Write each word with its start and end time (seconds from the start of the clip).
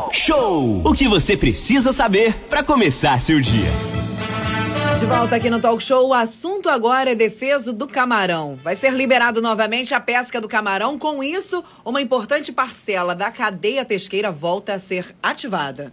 Talk 0.00 0.16
Show. 0.16 0.80
O 0.82 0.94
que 0.94 1.06
você 1.06 1.36
precisa 1.36 1.92
saber 1.92 2.34
para 2.48 2.62
começar 2.62 3.20
seu 3.20 3.38
dia. 3.38 3.68
De 4.98 5.04
volta 5.04 5.36
aqui 5.36 5.50
no 5.50 5.60
Talk 5.60 5.82
Show, 5.82 6.08
o 6.08 6.14
assunto 6.14 6.70
agora 6.70 7.10
é 7.10 7.14
defeso 7.14 7.70
do 7.70 7.86
camarão. 7.86 8.58
Vai 8.64 8.74
ser 8.74 8.94
liberado 8.94 9.42
novamente 9.42 9.94
a 9.94 10.00
pesca 10.00 10.40
do 10.40 10.48
camarão. 10.48 10.98
Com 10.98 11.22
isso, 11.22 11.62
uma 11.84 12.00
importante 12.00 12.50
parcela 12.50 13.14
da 13.14 13.30
cadeia 13.30 13.84
pesqueira 13.84 14.30
volta 14.30 14.72
a 14.72 14.78
ser 14.78 15.14
ativada. 15.22 15.92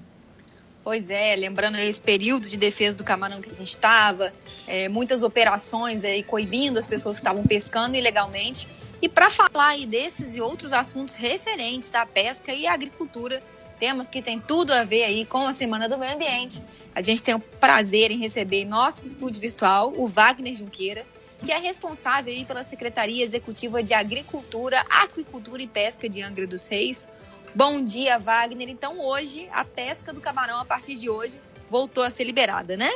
Pois 0.82 1.10
é, 1.10 1.36
lembrando 1.36 1.76
esse 1.76 2.00
período 2.00 2.48
de 2.48 2.56
defesa 2.56 2.98
do 2.98 3.04
camarão 3.04 3.42
que 3.42 3.50
a 3.50 3.56
gente 3.56 3.72
estava, 3.72 4.32
é, 4.66 4.88
muitas 4.88 5.22
operações 5.22 6.06
aí 6.06 6.24
coibindo 6.24 6.80
as 6.80 6.88
pessoas 6.88 7.18
que 7.18 7.24
estavam 7.24 7.44
pescando 7.44 7.98
ilegalmente. 7.98 8.70
E 9.02 9.10
para 9.10 9.30
falar 9.30 9.68
aí 9.68 9.86
desses 9.86 10.34
e 10.34 10.40
outros 10.40 10.72
assuntos 10.72 11.16
referentes 11.16 11.94
à 11.94 12.06
pesca 12.06 12.54
e 12.54 12.66
à 12.66 12.74
agricultura, 12.74 13.44
temas 13.80 14.10
que 14.10 14.22
tem 14.22 14.40
tudo 14.40 14.74
a 14.74 14.84
ver 14.84 15.04
aí 15.04 15.26
com 15.26 15.48
a 15.48 15.52
Semana 15.52 15.88
do 15.88 15.98
Meio 15.98 16.14
Ambiente. 16.14 16.62
A 16.94 17.02
gente 17.02 17.22
tem 17.22 17.36
o 17.36 17.40
prazer 17.40 18.12
em 18.12 18.18
receber 18.18 18.62
em 18.62 18.66
nosso 18.66 19.06
estúdio 19.06 19.40
virtual 19.40 19.94
o 19.96 20.08
Wagner 20.08 20.56
Junqueira, 20.56 21.06
que 21.44 21.52
é 21.52 21.58
responsável 21.58 22.34
aí 22.34 22.46
pela 22.46 22.64
Secretaria 22.64 23.24
Executiva 23.24 23.84
de 23.84 23.94
Agricultura, 23.94 24.84
Aquicultura 24.90 25.62
e 25.62 25.68
Pesca 25.68 26.10
de 26.10 26.22
Angra 26.22 26.48
dos 26.48 26.66
Reis. 26.66 27.08
Bom 27.54 27.84
dia, 27.84 28.18
Wagner. 28.18 28.70
Então, 28.70 29.00
hoje, 29.00 29.48
a 29.52 29.64
pesca 29.64 30.12
do 30.12 30.20
camarão, 30.20 30.60
a 30.60 30.66
partir 30.66 30.96
de 30.96 31.10
hoje, 31.10 31.40
voltou 31.70 32.04
a 32.04 32.10
ser 32.10 32.24
liberada, 32.24 32.76
né? 32.76 32.92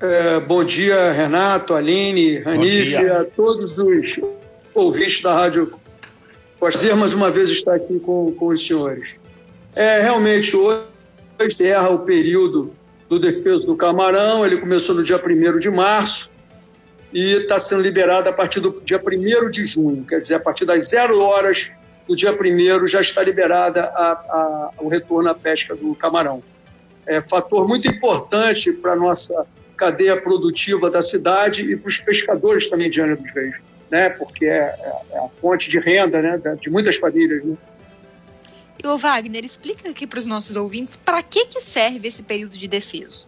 É, 0.00 0.38
bom 0.40 0.62
dia, 0.62 1.10
Renato, 1.12 1.74
Aline, 1.74 2.38
Ranife, 2.38 2.96
a 2.96 3.24
todos 3.24 3.78
os 3.78 4.20
ouvintes 4.74 5.22
da 5.22 5.32
Rádio 5.32 5.72
Prazer 6.58 6.96
mais 6.96 7.12
uma 7.12 7.30
vez 7.30 7.50
estar 7.50 7.74
aqui 7.74 8.00
com, 8.00 8.32
com 8.32 8.46
os 8.46 8.66
senhores. 8.66 9.10
É, 9.76 10.00
realmente, 10.00 10.56
hoje 10.56 10.86
encerra 11.38 11.90
o 11.90 11.98
período 11.98 12.72
do 13.10 13.20
defeso 13.20 13.66
do 13.66 13.76
camarão, 13.76 14.46
ele 14.46 14.56
começou 14.56 14.94
no 14.94 15.04
dia 15.04 15.22
1 15.22 15.58
de 15.58 15.70
março 15.70 16.30
e 17.12 17.42
está 17.42 17.58
sendo 17.58 17.82
liberado 17.82 18.26
a 18.26 18.32
partir 18.32 18.58
do 18.58 18.80
dia 18.82 18.98
1 18.98 19.50
de 19.50 19.66
junho, 19.66 20.02
quer 20.06 20.18
dizer, 20.18 20.36
a 20.36 20.40
partir 20.40 20.64
das 20.64 20.88
zero 20.88 21.18
horas 21.20 21.70
do 22.08 22.16
dia 22.16 22.32
1 22.32 22.86
já 22.86 23.02
está 23.02 23.22
liberada 23.22 23.84
a, 23.84 24.12
a, 24.12 24.70
o 24.78 24.88
retorno 24.88 25.28
à 25.28 25.34
pesca 25.34 25.76
do 25.76 25.94
camarão. 25.94 26.42
É 27.06 27.20
fator 27.20 27.68
muito 27.68 27.86
importante 27.86 28.72
para 28.72 28.92
a 28.92 28.96
nossa 28.96 29.44
cadeia 29.76 30.18
produtiva 30.18 30.90
da 30.90 31.02
cidade 31.02 31.70
e 31.70 31.76
para 31.76 31.88
os 31.88 31.98
pescadores 31.98 32.66
também 32.70 32.88
de 32.88 33.02
Angra 33.02 33.16
dos 33.16 33.30
Reis, 33.30 33.56
né? 33.90 34.08
porque 34.08 34.46
é, 34.46 34.74
é, 35.12 35.18
a 35.18 35.28
fonte 35.38 35.68
de 35.68 35.78
renda 35.78 36.22
né? 36.22 36.40
de 36.58 36.70
muitas 36.70 36.96
famílias. 36.96 37.44
Né? 37.44 37.56
E 38.82 38.86
o 38.86 38.98
Wagner, 38.98 39.44
explica 39.44 39.88
aqui 39.88 40.06
para 40.06 40.18
os 40.18 40.26
nossos 40.26 40.56
ouvintes 40.56 40.96
para 40.96 41.22
que, 41.22 41.46
que 41.46 41.60
serve 41.60 42.08
esse 42.08 42.22
período 42.22 42.56
de 42.58 42.68
defeso. 42.68 43.26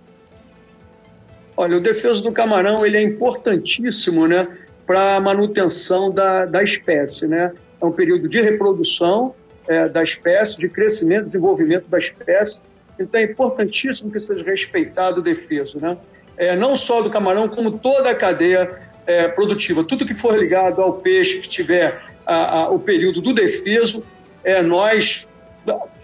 Olha, 1.56 1.76
o 1.76 1.80
defeso 1.80 2.22
do 2.22 2.30
camarão 2.30 2.86
ele 2.86 2.96
é 2.96 3.02
importantíssimo 3.02 4.28
né, 4.28 4.46
para 4.86 5.16
a 5.16 5.20
manutenção 5.20 6.10
da, 6.10 6.44
da 6.44 6.62
espécie. 6.62 7.26
Né? 7.26 7.52
É 7.80 7.84
um 7.84 7.90
período 7.90 8.28
de 8.28 8.40
reprodução 8.40 9.34
é, 9.66 9.88
da 9.88 10.02
espécie, 10.02 10.58
de 10.58 10.68
crescimento 10.68 11.22
e 11.22 11.24
desenvolvimento 11.24 11.88
da 11.88 11.98
espécie. 11.98 12.60
Então 12.98 13.20
é 13.20 13.24
importantíssimo 13.24 14.10
que 14.10 14.20
seja 14.20 14.44
respeitado 14.44 15.20
o 15.20 15.22
defeso. 15.22 15.80
Né? 15.80 15.96
É, 16.36 16.54
não 16.54 16.76
só 16.76 17.02
do 17.02 17.10
camarão, 17.10 17.48
como 17.48 17.78
toda 17.78 18.10
a 18.10 18.14
cadeia 18.14 18.78
é, 19.06 19.26
produtiva. 19.26 19.82
Tudo 19.82 20.06
que 20.06 20.14
for 20.14 20.38
ligado 20.38 20.80
ao 20.80 20.92
peixe 20.94 21.40
que 21.40 21.48
tiver 21.48 22.00
a, 22.26 22.60
a, 22.60 22.70
o 22.70 22.78
período 22.78 23.20
do 23.20 23.32
defeso, 23.32 24.04
é, 24.44 24.62
nós 24.62 25.26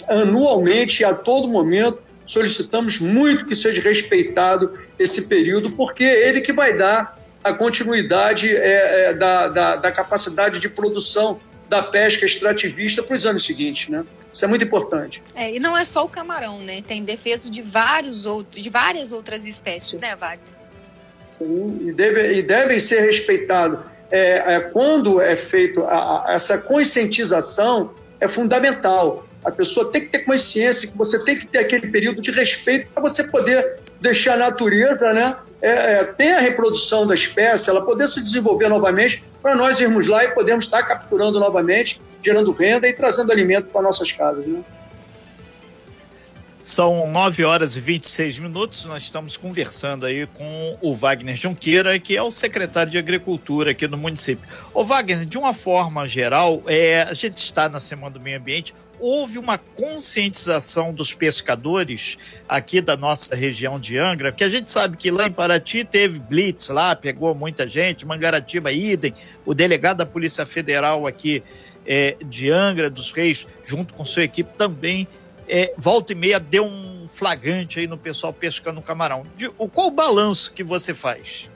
anualmente, 0.09 1.05
a 1.05 1.15
todo 1.15 1.49
momento, 1.49 1.99
solicitamos 2.27 2.99
muito 2.99 3.47
que 3.47 3.55
seja 3.55 3.83
respeitado 3.83 4.79
esse 4.99 5.29
período, 5.29 5.71
porque 5.71 6.05
é 6.05 6.29
ele 6.29 6.41
que 6.41 6.53
vai 6.53 6.77
dar 6.77 7.19
a 7.43 7.53
continuidade 7.53 8.57
é, 8.57 9.11
é, 9.11 9.15
da, 9.15 9.49
da, 9.49 9.77
da, 9.77 9.93
capacidade 9.93 10.59
de 10.59 10.69
produção 10.69 11.39
da 11.69 11.83
pesca 11.83 12.25
extrativista 12.25 13.03
para 13.03 13.15
os 13.15 13.27
anos 13.27 13.45
seguintes, 13.45 13.89
né? 13.89 14.05
Isso 14.33 14.45
é 14.45 14.49
muito 14.49 14.65
importante. 14.65 15.23
É, 15.35 15.55
e 15.55 15.61
não 15.61 15.77
é 15.77 15.85
só 15.85 16.05
o 16.05 16.09
camarão, 16.09 16.61
né? 16.61 16.83
Tem 16.87 17.05
defeso 17.05 17.51
de 17.51 17.61
vários 17.61 18.25
outros, 18.25 18.63
de 18.63 18.71
várias 18.71 19.13
outras 19.13 19.45
espécies, 19.45 19.91
Sim. 19.91 20.01
né, 20.01 20.17
Wagner? 20.17 20.55
Sim, 21.31 21.89
e, 21.89 21.93
deve, 21.93 22.33
e 22.33 22.43
devem 22.43 22.81
ser 22.81 23.01
respeitados. 23.01 23.81
É, 24.11 24.55
é, 24.55 24.61
quando 24.61 25.21
é 25.21 25.37
feito 25.37 25.85
a, 25.85 26.29
a, 26.29 26.33
essa 26.33 26.59
conscientização, 26.59 27.93
é 28.21 28.29
fundamental. 28.29 29.27
A 29.45 29.51
pessoa 29.51 29.91
tem 29.93 30.03
que 30.03 30.09
ter 30.09 30.21
consciência 30.21 30.89
que 30.89 30.97
você 30.97 31.19
tem 31.19 31.39
que 31.39 31.47
ter 31.47 31.59
aquele 31.59 31.89
período 31.91 32.23
de 32.23 32.31
respeito 32.31 32.91
para 32.93 33.03
você 33.03 33.23
poder 33.25 33.83
deixar 34.01 34.35
a 34.35 34.39
natureza, 34.39 35.13
né, 35.13 35.37
é, 35.61 35.71
é, 35.71 36.05
ter 36.05 36.33
a 36.33 36.41
reprodução 36.41 37.07
da 37.07 37.15
espécie, 37.15 37.69
ela 37.69 37.83
poder 37.83 38.09
se 38.09 38.23
desenvolver 38.23 38.69
novamente, 38.69 39.23
para 39.43 39.55
nós 39.55 39.81
irmos 39.81 40.07
lá 40.07 40.25
e 40.25 40.29
podermos 40.29 40.65
estar 40.65 40.83
capturando 40.83 41.39
novamente, 41.39 42.01
gerando 42.23 42.53
renda 42.53 42.89
e 42.89 42.93
trazendo 42.93 43.31
alimento 43.31 43.67
para 43.67 43.83
nossas 43.83 44.11
casas. 44.11 44.47
Né? 44.47 44.63
São 46.65 47.11
9 47.13 47.45
horas 47.45 47.77
e 47.77 47.81
26 47.81 48.39
minutos. 48.39 48.87
Nós 48.87 49.03
estamos 49.03 49.37
conversando 49.37 50.07
aí 50.07 50.27
com 50.27 50.79
o 50.81 50.95
Wagner 50.95 51.37
Junqueira, 51.37 51.99
que 51.99 52.17
é 52.17 52.23
o 52.23 52.31
secretário 52.31 52.91
de 52.91 52.97
Agricultura 52.97 53.73
aqui 53.73 53.87
no 53.87 53.99
município. 53.99 54.49
Ô 54.73 54.83
Wagner, 54.83 55.27
de 55.27 55.37
uma 55.37 55.53
forma 55.53 56.09
geral, 56.09 56.63
é, 56.67 57.03
a 57.03 57.13
gente 57.13 57.37
está 57.37 57.69
na 57.69 57.81
Semana 57.81 58.15
do 58.15 58.19
Meio 58.19 58.39
Ambiente. 58.39 58.75
Houve 59.07 59.39
uma 59.39 59.59
conscientização 59.59 60.91
dos 60.91 61.13
pescadores 61.13 62.17
aqui 62.49 62.81
da 62.81 62.97
nossa 62.97 63.37
região 63.37 63.79
de 63.79 63.99
Angra, 63.99 64.33
que 64.33 64.43
a 64.43 64.49
gente 64.49 64.71
sabe 64.71 64.97
que 64.97 65.11
lá 65.11 65.27
em 65.27 65.31
Paraty 65.31 65.85
teve 65.85 66.19
blitz 66.19 66.71
lá, 66.71 66.97
pegou 66.97 67.35
muita 67.35 67.69
gente, 67.69 68.07
Mangaratiba, 68.07 68.73
idem, 68.73 69.13
o 69.45 69.53
delegado 69.53 69.99
da 69.99 70.07
Polícia 70.07 70.47
Federal 70.47 71.07
aqui 71.07 71.43
é, 71.87 72.17
de 72.25 72.51
Angra 72.51 72.89
dos 72.89 73.13
Reis, 73.13 73.47
junto 73.63 73.93
com 73.93 74.07
sua 74.07 74.25
equipe, 74.25 74.49
também 74.57 75.07
é, 75.47 75.75
volta 75.77 76.13
e 76.13 76.17
meia 76.17 76.41
deu 76.41 76.65
um 76.65 77.07
flagrante 77.07 77.81
aí 77.81 77.87
no 77.87 77.99
pessoal 77.99 78.33
pescando 78.33 78.81
camarão. 78.81 79.25
De, 79.37 79.51
o, 79.59 79.69
qual 79.69 79.89
o 79.89 79.91
balanço 79.91 80.51
que 80.51 80.65
você 80.65 80.95
faz? 80.95 81.51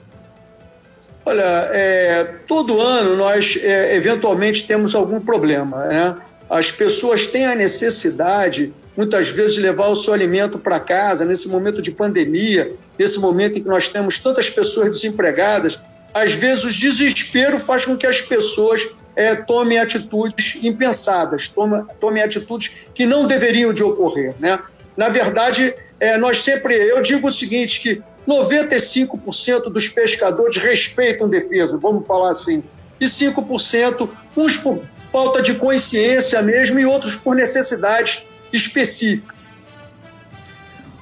Olha, 1.25 1.71
é, 1.73 2.25
todo 2.47 2.79
ano 2.79 3.17
nós 3.17 3.57
é, 3.59 3.95
eventualmente 3.95 4.67
temos 4.67 4.93
algum 4.93 5.19
problema. 5.19 5.85
Né? 5.85 6.15
As 6.49 6.71
pessoas 6.71 7.27
têm 7.27 7.45
a 7.45 7.53
necessidade, 7.53 8.73
muitas 8.97 9.29
vezes, 9.29 9.53
de 9.55 9.61
levar 9.61 9.87
o 9.87 9.95
seu 9.95 10.13
alimento 10.13 10.57
para 10.57 10.79
casa, 10.79 11.23
nesse 11.23 11.47
momento 11.47 11.81
de 11.81 11.91
pandemia, 11.91 12.73
nesse 12.97 13.19
momento 13.19 13.59
em 13.59 13.61
que 13.61 13.69
nós 13.69 13.87
temos 13.87 14.17
tantas 14.17 14.49
pessoas 14.49 14.89
desempregadas. 14.89 15.79
Às 16.11 16.33
vezes, 16.33 16.63
o 16.63 16.71
desespero 16.71 17.59
faz 17.59 17.85
com 17.85 17.95
que 17.95 18.07
as 18.07 18.19
pessoas 18.19 18.87
é, 19.15 19.35
tome 19.35 19.77
atitudes 19.77 20.57
impensadas, 20.63 21.47
tome, 21.47 21.83
tome 21.99 22.21
atitudes 22.21 22.71
que 22.95 23.05
não 23.05 23.27
deveriam 23.27 23.71
de 23.71 23.83
ocorrer. 23.83 24.33
Né? 24.39 24.57
Na 24.97 25.09
verdade, 25.09 25.75
é, 25.99 26.17
nós 26.17 26.41
sempre, 26.41 26.73
eu 26.73 27.01
digo 27.01 27.27
o 27.27 27.31
seguinte, 27.31 27.79
que 27.79 28.01
95% 28.27 29.69
dos 29.69 29.87
pescadores 29.87 30.57
respeitam 30.57 31.29
defesa, 31.29 31.77
vamos 31.77 32.07
falar 32.07 32.31
assim, 32.31 32.63
e 32.99 33.05
5%, 33.05 34.09
uns 34.35 34.57
por 34.57 34.81
falta 35.11 35.41
de 35.41 35.55
consciência 35.55 36.41
mesmo 36.41 36.79
e 36.79 36.85
outros 36.85 37.15
por 37.15 37.35
necessidades 37.35 38.21
específicas. 38.51 39.37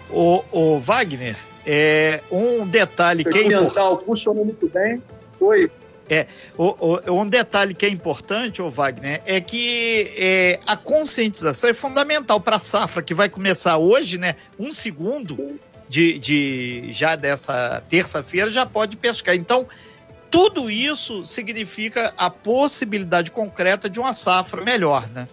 O, 0.09 0.43
o 0.51 0.79
Wagner, 0.79 1.35
é, 1.65 2.21
um 2.31 2.65
detalhe 2.65 3.23
que 3.23 3.37
é 3.37 3.43
importante... 3.43 4.05
funciona 4.05 4.43
muito 4.43 4.69
bem. 4.69 5.01
Oi. 5.39 5.69
É, 6.09 6.25
o, 6.57 6.75
o, 6.79 7.21
um 7.21 7.27
detalhe 7.27 7.73
que 7.73 7.85
é 7.85 7.89
importante, 7.89 8.61
o 8.61 8.69
Wagner, 8.69 9.21
é 9.25 9.41
que 9.41 10.13
é, 10.15 10.59
a 10.65 10.77
conscientização 10.77 11.69
é 11.69 11.73
fundamental 11.73 12.39
para 12.39 12.55
a 12.55 12.59
safra 12.59 13.03
que 13.03 13.13
vai 13.13 13.27
começar 13.27 13.77
hoje, 13.77 14.17
né? 14.17 14.35
Um 14.57 14.71
segundo 14.71 15.59
de, 15.89 16.17
de 16.17 16.87
já 16.91 17.17
dessa 17.17 17.83
terça-feira 17.89 18.49
já 18.49 18.65
pode 18.65 18.95
pescar. 18.95 19.35
Então, 19.35 19.67
tudo 20.29 20.69
isso 20.69 21.23
significa 21.25 22.13
a 22.17 22.29
possibilidade 22.29 23.31
concreta 23.31 23.89
de 23.89 23.99
uma 23.99 24.13
safra 24.13 24.63
melhor, 24.63 25.09
né? 25.09 25.27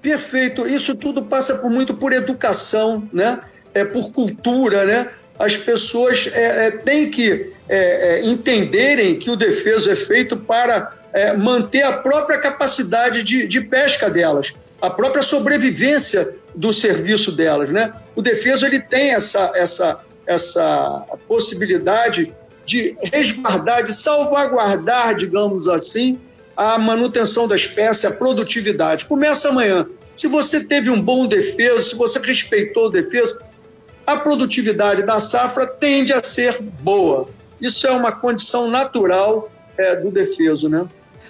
Perfeito. 0.00 0.66
Isso 0.66 0.94
tudo 0.94 1.22
passa 1.22 1.56
por 1.56 1.70
muito 1.70 1.94
por 1.94 2.12
educação, 2.12 3.08
né? 3.12 3.40
É 3.74 3.84
por 3.84 4.10
cultura, 4.10 4.84
né? 4.84 5.08
as 5.40 5.56
pessoas 5.56 6.28
é, 6.34 6.66
é, 6.66 6.70
têm 6.70 7.10
que 7.10 7.50
é, 7.66 8.18
é, 8.18 8.26
entenderem 8.26 9.18
que 9.18 9.30
o 9.30 9.36
defeso 9.36 9.90
é 9.90 9.96
feito 9.96 10.36
para 10.36 10.92
é, 11.14 11.32
manter 11.32 11.82
a 11.82 11.94
própria 11.94 12.36
capacidade 12.36 13.22
de, 13.22 13.46
de, 13.46 13.62
pesca 13.62 14.10
delas, 14.10 14.52
a 14.82 14.90
própria 14.90 15.22
sobrevivência 15.22 16.36
do 16.54 16.74
serviço 16.74 17.32
delas. 17.32 17.70
Né? 17.70 17.90
O 18.14 18.20
defeso 18.20 18.66
ele 18.66 18.80
tem 18.80 19.14
essa, 19.14 19.50
essa, 19.54 20.00
essa 20.26 21.06
possibilidade 21.26 22.34
de 22.70 22.96
resguardar, 23.02 23.82
de 23.82 23.92
salvaguardar, 23.92 25.16
digamos 25.16 25.66
assim, 25.66 26.20
a 26.56 26.78
manutenção 26.78 27.48
da 27.48 27.56
espécie, 27.56 28.06
a 28.06 28.12
produtividade. 28.12 29.06
Começa 29.06 29.48
amanhã. 29.48 29.86
Se 30.14 30.28
você 30.28 30.62
teve 30.64 30.88
um 30.88 31.02
bom 31.02 31.26
defeso, 31.26 31.82
se 31.82 31.96
você 31.96 32.20
respeitou 32.20 32.86
o 32.86 32.88
defeso, 32.88 33.36
a 34.06 34.16
produtividade 34.16 35.02
da 35.02 35.18
safra 35.18 35.66
tende 35.66 36.12
a 36.12 36.22
ser 36.22 36.62
boa. 36.62 37.28
Isso 37.60 37.86
é 37.86 37.90
uma 37.90 38.12
condição 38.12 38.70
natural 38.70 39.50
é, 39.76 39.96
do 39.96 40.10
defeso, 40.10 40.68
né? 40.68 40.86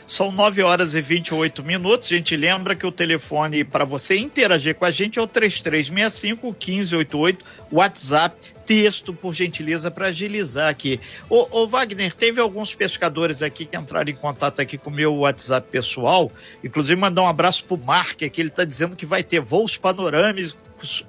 São 0.06 0.32
9 0.32 0.62
horas 0.62 0.94
e 0.94 1.00
28 1.00 1.62
minutos. 1.62 2.08
A 2.08 2.16
gente 2.16 2.36
lembra 2.36 2.74
que 2.74 2.86
o 2.86 2.92
telefone 2.92 3.62
para 3.62 3.84
você 3.84 4.18
interagir 4.18 4.74
com 4.74 4.84
a 4.84 4.90
gente 4.90 5.18
é 5.18 5.22
o 5.22 5.26
3365 5.26 6.46
1588, 6.48 7.44
WhatsApp, 7.70 8.36
texto, 8.70 9.12
por 9.12 9.34
gentileza, 9.34 9.90
para 9.90 10.06
agilizar 10.06 10.68
aqui. 10.68 11.00
Ô, 11.28 11.44
ô, 11.50 11.66
Wagner, 11.66 12.14
teve 12.14 12.40
alguns 12.40 12.72
pescadores 12.72 13.42
aqui 13.42 13.66
que 13.66 13.76
entraram 13.76 14.08
em 14.08 14.14
contato 14.14 14.60
aqui 14.60 14.78
com 14.78 14.90
o 14.90 14.92
meu 14.92 15.12
WhatsApp 15.12 15.66
pessoal, 15.72 16.30
inclusive 16.62 16.94
mandar 16.94 17.22
um 17.22 17.26
abraço 17.26 17.64
pro 17.64 17.76
Mark, 17.76 18.16
que 18.18 18.40
ele 18.40 18.48
está 18.48 18.64
dizendo 18.64 18.94
que 18.94 19.04
vai 19.04 19.24
ter 19.24 19.40
voos 19.40 19.76
panorâmicos 19.76 20.56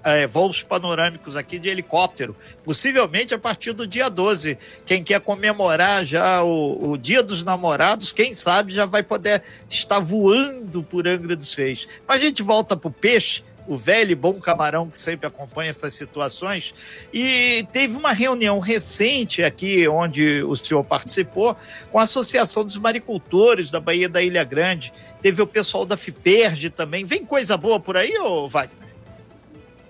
é, 0.04 0.28
voos 0.28 0.64
panorâmicos 0.64 1.36
aqui 1.36 1.58
de 1.58 1.70
helicóptero, 1.70 2.36
possivelmente 2.64 3.34
a 3.34 3.40
partir 3.40 3.72
do 3.74 3.88
dia 3.88 4.10
12. 4.10 4.58
Quem 4.86 5.04
quer 5.04 5.22
comemorar 5.22 6.04
já 6.04 6.44
o, 6.44 6.92
o 6.92 6.98
Dia 6.98 7.24
dos 7.24 7.44
Namorados, 7.44 8.12
quem 8.12 8.34
sabe 8.34 8.74
já 8.74 8.86
vai 8.86 9.02
poder 9.02 9.42
estar 9.70 10.00
voando 10.00 10.84
por 10.84 11.08
Angra 11.08 11.36
dos 11.38 11.54
Reis. 11.54 11.88
Mas 12.08 12.22
a 12.22 12.26
gente 12.26 12.44
volta 12.44 12.76
para 12.76 12.90
o 12.90 12.92
peixe 12.92 13.44
o 13.72 13.78
velho 13.78 14.12
e 14.12 14.16
bom 14.16 14.34
camarão 14.34 14.90
que 14.90 14.98
sempre 14.98 15.26
acompanha 15.26 15.70
essas 15.70 15.94
situações. 15.94 16.76
E 17.14 17.66
teve 17.72 17.96
uma 17.96 18.12
reunião 18.12 18.60
recente 18.60 19.42
aqui, 19.42 19.88
onde 19.88 20.44
o 20.44 20.56
senhor 20.58 20.84
participou, 20.84 21.56
com 21.90 21.98
a 21.98 22.04
Associação 22.04 22.66
dos 22.66 22.78
Maricultores 22.78 23.72
da 23.72 23.80
Baía 23.80 24.10
da 24.10 24.22
Ilha 24.22 24.44
Grande. 24.44 24.92
Teve 25.22 25.42
o 25.42 25.48
pessoal 25.48 25.86
da 25.86 25.96
FIPERG 25.96 26.70
também. 26.70 27.06
Vem 27.06 27.26
coisa 27.26 27.56
boa 27.56 27.80
por 27.80 27.96
aí, 27.96 28.18
ô 28.18 28.50
Wagner? 28.50 28.82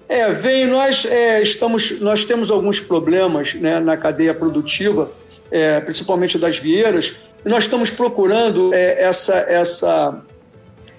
É, 0.08 0.32
vem, 0.32 0.68
nós 0.68 1.06
é, 1.06 1.42
estamos, 1.42 2.00
nós 2.00 2.24
temos 2.24 2.52
alguns 2.52 2.80
problemas 2.80 3.56
né, 3.56 3.80
na 3.80 3.98
cadeia 3.98 4.34
produtiva, 4.34 5.12
é, 5.50 5.80
principalmente 5.80 6.38
das 6.38 6.60
vieiras, 6.60 7.16
e 7.44 7.50
nós 7.50 7.64
estamos 7.64 7.90
procurando 7.90 8.72
é, 8.74 9.02
essa, 9.02 9.38
essa 9.38 10.22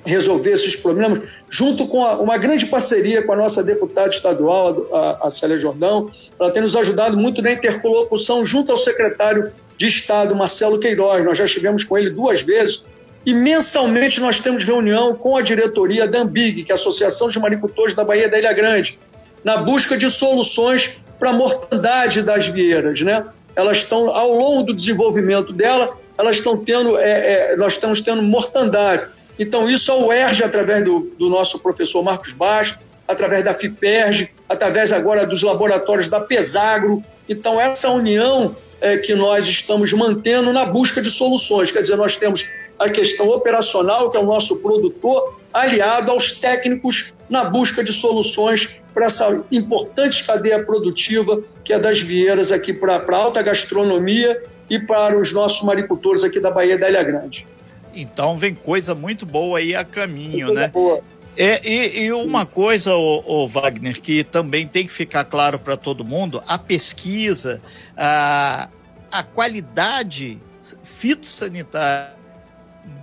resolver 0.05 0.51
esses 0.51 0.75
problemas 0.75 1.29
junto 1.49 1.87
com 1.87 2.05
a, 2.05 2.15
uma 2.21 2.37
grande 2.39 2.67
parceria 2.67 3.23
com 3.23 3.33
a 3.33 3.37
nossa 3.37 3.63
deputada 3.63 4.11
estadual, 4.11 4.87
a, 4.93 5.27
a 5.27 5.31
Célia 5.31 5.59
Jordão. 5.59 6.11
Ela 6.39 6.51
tem 6.51 6.63
nos 6.63 6.75
ajudado 6.75 7.17
muito 7.17 7.41
na 7.41 7.53
interlocução 7.53 8.45
junto 8.45 8.73
ao 8.73 8.79
secretário 8.79 9.53
de 9.77 9.87
Estado, 9.87 10.35
Marcelo 10.35 10.79
Queiroz. 10.79 11.25
Nós 11.25 11.39
já 11.39 11.45
estivemos 11.45 11.85
com 11.85 11.97
ele 11.97 12.11
duas 12.11 12.43
vezes 12.43 12.85
e 13.25 13.33
mensalmente 13.33 14.21
nós 14.21 14.41
temos 14.41 14.65
reunião 14.65 15.15
com 15.15 15.37
a 15.37 15.43
diretoria 15.43 16.09
da 16.09 16.21
Ambig, 16.21 16.65
que 16.65 16.73
é 16.73 16.75
a 16.75 16.77
Associação 16.77 17.29
de 17.29 17.39
Maricultores 17.39 17.95
da 17.95 18.03
Bahia 18.03 18.29
da 18.29 18.39
Ilha 18.39 18.53
Grande, 18.53 18.99
na 19.45 19.59
busca 19.59 19.97
de 19.97 20.11
soluções 20.11 20.91
para 21.19 21.31
a 21.31 21.33
mortandade 21.33 22.21
das 22.21 22.49
vieiras. 22.49 23.01
Né? 23.01 23.25
Elas 23.55 23.79
estão, 23.79 24.09
ao 24.11 24.33
longo 24.33 24.65
do 24.65 24.75
desenvolvimento 24.75 25.53
dela, 25.53 25.97
elas 26.19 26.37
estão 26.37 26.57
tendo, 26.57 26.99
é, 26.99 27.53
é, 27.53 27.57
nós 27.57 27.75
estamos 27.75 28.01
tendo 28.01 28.23
mortandade. 28.23 29.05
Então, 29.39 29.69
isso 29.69 29.91
a 29.91 29.97
UERJ, 29.97 30.45
através 30.45 30.85
do, 30.85 31.13
do 31.19 31.29
nosso 31.29 31.59
professor 31.59 32.03
Marcos 32.03 32.33
Bastos, 32.33 32.79
através 33.07 33.45
da 33.45 33.55
FIPERJ, 33.55 34.31
através 34.49 34.93
agora 34.93 35.27
dos 35.27 35.43
laboratórios 35.43 36.09
da 36.09 36.21
Pesagro. 36.21 37.03
Então, 37.29 37.61
essa 37.61 37.91
união 37.91 38.55
é, 38.81 38.97
que 38.97 39.15
nós 39.15 39.47
estamos 39.47 39.93
mantendo 39.93 40.53
na 40.53 40.65
busca 40.65 41.01
de 41.01 41.11
soluções. 41.11 41.71
Quer 41.71 41.83
dizer, 41.83 41.97
nós 41.97 42.17
temos 42.17 42.45
a 42.79 42.91
questão 42.91 43.29
operacional, 43.29 44.11
que 44.11 44.17
é 44.17 44.21
o 44.21 44.27
nosso 44.27 44.57
produtor, 44.57 45.39
aliado 45.53 46.11
aos 46.11 46.33
técnicos 46.33 47.13
na 47.31 47.45
busca 47.45 47.83
de 47.83 47.93
soluções 47.93 48.69
para 48.93 49.07
essa 49.07 49.43
importante 49.51 50.25
cadeia 50.25 50.63
produtiva 50.63 51.43
que 51.65 51.73
é 51.73 51.79
das 51.79 52.01
vieiras 52.01 52.53
aqui 52.53 52.73
para 52.73 52.97
a 52.97 53.17
alta 53.17 53.41
gastronomia 53.41 54.43
e 54.69 54.79
para 54.79 55.19
os 55.19 55.33
nossos 55.33 55.63
maricultores 55.63 56.25
aqui 56.25 56.41
da 56.41 56.51
Bahia 56.51 56.77
da 56.77 56.91
Ilha 56.91 57.03
Grande. 57.03 57.47
Então 57.95 58.37
vem 58.37 58.55
coisa 58.55 58.95
muito 58.95 59.27
boa 59.27 59.59
aí 59.59 59.75
a 59.75 59.85
caminho, 59.85 60.53
né? 60.53 60.69
Boa. 60.69 61.03
É, 61.37 61.67
e, 61.67 62.05
e, 62.05 62.13
uma 62.13 62.45
coisa, 62.45 62.95
o, 62.95 63.45
o, 63.45 63.49
Wagner, 63.49 64.01
que 64.01 64.23
também 64.23 64.69
tem 64.69 64.87
que 64.87 64.93
ficar 64.93 65.25
claro 65.25 65.59
para 65.59 65.77
todo 65.77 66.05
mundo: 66.05 66.43
a 66.47 66.59
pesquisa, 66.59 67.63
a, 67.97 68.69
a 69.11 69.23
qualidade 69.23 70.39
fitossanitária 70.83 72.23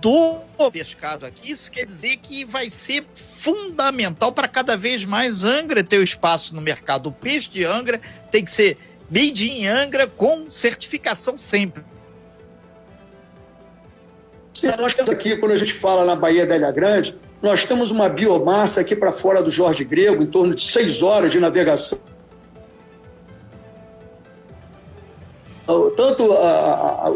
do 0.00 0.40
pescado 0.70 1.26
aqui, 1.26 1.50
isso 1.50 1.70
quer 1.70 1.84
dizer 1.84 2.16
que 2.18 2.44
vai 2.44 2.68
ser 2.68 3.04
fundamental 3.14 4.30
para 4.30 4.46
cada 4.46 4.76
vez 4.76 5.04
mais 5.04 5.42
Angra 5.42 5.82
ter 5.82 5.98
o 5.98 6.02
espaço 6.02 6.54
no 6.54 6.60
mercado. 6.60 7.08
O 7.08 7.12
peixe 7.12 7.50
de 7.50 7.64
Angra 7.64 8.00
tem 8.30 8.44
que 8.44 8.50
ser 8.50 8.78
made 9.10 9.50
in 9.50 9.66
Angra 9.66 10.06
com 10.06 10.48
certificação 10.48 11.36
sempre. 11.36 11.82
Nós 14.78 14.94
temos 14.94 15.10
aqui, 15.10 15.36
quando 15.36 15.52
a 15.52 15.56
gente 15.56 15.72
fala 15.72 16.04
na 16.04 16.16
Baía 16.16 16.46
da 16.46 16.56
Ilha 16.56 16.70
Grande, 16.70 17.14
nós 17.42 17.64
temos 17.64 17.90
uma 17.90 18.08
biomassa 18.08 18.80
aqui 18.80 18.94
para 18.94 19.12
fora 19.12 19.42
do 19.42 19.50
Jorge 19.50 19.84
Grego, 19.84 20.22
em 20.22 20.26
torno 20.26 20.54
de 20.54 20.62
seis 20.62 21.02
horas 21.02 21.32
de 21.32 21.40
navegação. 21.40 21.98
Tanto 25.96 26.32
a, 26.32 26.48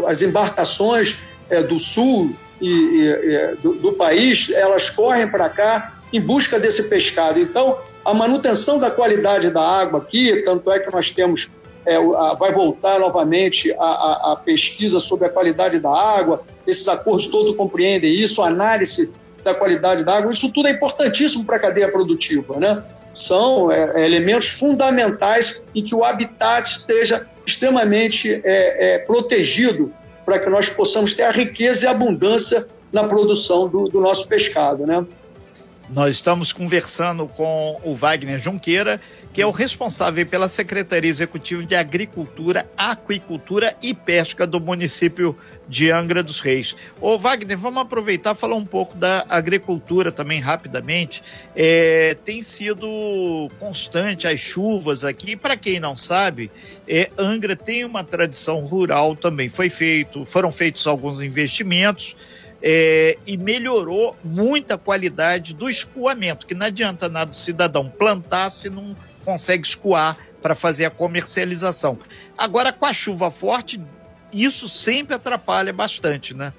a, 0.07 0.11
as 0.11 0.23
embarcações 0.23 1.19
é, 1.51 1.63
do 1.63 1.79
sul 1.79 2.35
e, 2.61 2.69
e, 2.69 3.57
do, 3.63 3.75
do 3.75 3.93
país, 3.93 4.51
elas 4.51 4.89
correm 4.89 5.29
para 5.29 5.49
cá 5.49 5.95
em 6.13 6.21
busca 6.21 6.61
desse 6.61 6.85
pescado. 6.85 7.41
Então, 7.41 7.77
a 8.05 8.15
manutenção 8.15 8.79
da 8.79 8.91
qualidade 8.91 9.51
da 9.51 9.61
água 9.61 9.99
aqui, 9.99 10.43
tanto 10.43 10.71
é 10.71 10.79
que 10.79 10.93
nós 10.93 11.11
temos, 11.11 11.51
é, 11.87 11.97
a, 11.97 12.35
vai 12.35 12.53
voltar 12.53 12.99
novamente 12.99 13.73
a, 13.73 13.85
a, 13.85 14.33
a, 14.33 14.37
pesquisa 14.37 14.99
sobre 14.99 15.27
a 15.27 15.31
qualidade 15.31 15.79
da 15.79 15.91
água, 15.91 16.43
esses 16.67 16.87
acordos 16.89 17.29
todos 17.29 17.57
compreendem 17.57 18.13
isso, 18.13 18.43
a 18.43 18.49
análise 18.49 19.13
da 19.43 19.55
qualidade 19.55 20.05
da 20.05 20.17
água, 20.17 20.33
isso 20.33 20.53
tudo 20.53 20.69
é 20.69 20.73
importantíssimo 20.73 21.45
para 21.45 21.57
a 21.57 21.61
cadeia 21.61 21.91
produtiva, 21.91 22.59
né? 22.59 22.83
São 23.13 23.71
é, 23.71 23.93
é, 23.95 24.07
elementos 24.07 24.49
fundamentais 24.49 25.63
em 25.75 25.85
que 25.85 25.95
o 25.95 26.03
habitat 26.03 26.69
esteja 26.69 27.27
extremamente 27.47 28.33
é, 28.33 28.95
é, 28.95 28.99
protegido 29.01 29.93
para 30.25 30.39
que 30.39 30.49
nós 30.49 30.69
possamos 30.71 31.13
ter 31.13 31.25
a 31.25 31.31
riqueza 31.31 31.85
e 31.85 31.89
a 31.89 31.91
abundância 31.91 32.67
na 32.91 33.05
produção 33.05 33.69
do, 33.69 33.85
do 33.85 34.01
nosso 34.01 34.27
pescado, 34.27 34.87
né? 34.87 35.05
Nós 35.91 36.17
estamos 36.17 36.53
conversando 36.53 37.27
com 37.27 37.79
o 37.85 37.95
Wagner 37.95 38.39
Junqueira, 38.39 39.01
que 39.35 39.43
é 39.43 39.47
o 39.47 39.51
responsável 39.51 40.25
pela 40.25 40.47
Secretaria 40.47 41.11
Executiva 41.11 41.61
de 41.65 41.75
Agricultura, 41.75 42.71
Aquicultura 42.77 43.77
e 43.83 43.93
Pesca 43.93 44.47
do 44.47 44.61
município 44.61 45.37
de 45.69 45.91
Angra 45.91 46.23
dos 46.23 46.39
Reis. 46.39 46.77
Ô 47.01 47.19
Wagner, 47.19 47.59
vamos 47.59 47.83
aproveitar 47.83 48.37
e 48.37 48.39
falar 48.39 48.55
um 48.55 48.65
pouco 48.65 48.97
da 48.97 49.27
agricultura 49.29 50.13
também 50.13 50.39
rapidamente. 50.41 51.21
É, 51.57 52.17
tem 52.25 52.43
sido 52.43 53.51
constante 53.59 54.29
as 54.29 54.39
chuvas 54.39 55.03
aqui. 55.03 55.35
Para 55.35 55.57
quem 55.57 55.81
não 55.81 55.97
sabe, 55.97 56.49
é, 56.87 57.11
Angra 57.19 57.57
tem 57.57 57.85
uma 57.85 58.05
tradição 58.05 58.61
rural 58.61 59.17
também. 59.17 59.49
Foi 59.49 59.69
feito, 59.69 60.25
foram 60.25 60.53
feitos 60.53 60.87
alguns 60.87 61.21
investimentos. 61.21 62.17
É, 62.67 63.19
e 63.27 63.37
melhorou 63.37 64.17
muito 64.25 64.73
a 64.73 64.79
qualidade 64.79 65.53
do 65.53 65.69
escoamento, 65.69 66.47
que 66.47 66.55
não 66.55 66.65
adianta 66.65 67.11
nada 67.11 67.31
o 67.31 67.35
cidadão 67.35 67.91
plantar 67.91 68.49
se 68.49 68.71
não 68.71 68.97
consegue 69.25 69.67
escoar 69.67 70.17
para 70.43 70.55
fazer 70.55 70.85
a 70.85 70.91
comercialização. 70.91 71.99
Agora, 72.37 72.73
com 72.73 72.85
a 72.85 72.93
chuva 72.93 73.31
forte, 73.31 73.81
isso 74.33 74.69
sempre 74.69 75.15
atrapalha 75.15 75.73
bastante, 75.73 76.35
né? 76.35 76.53